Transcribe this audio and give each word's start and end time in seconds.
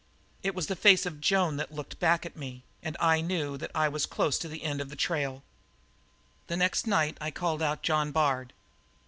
It 0.41 0.55
was 0.55 0.65
the 0.65 0.75
face 0.75 1.05
of 1.05 1.21
Joan 1.21 1.57
that 1.57 1.71
looked 1.71 1.99
back 1.99 2.25
at 2.25 2.35
me; 2.35 2.63
and 2.81 2.97
I 2.99 3.21
knew 3.21 3.55
that 3.57 3.69
I 3.75 3.87
was 3.87 4.07
close 4.07 4.39
to 4.39 4.47
the 4.47 4.63
end 4.63 4.81
of 4.81 4.89
the 4.89 4.95
trail. 4.95 5.43
"The 6.47 6.57
next 6.57 6.87
night 6.87 7.19
I 7.21 7.29
called 7.29 7.61
out 7.61 7.83
John 7.83 8.11
Bard. 8.11 8.51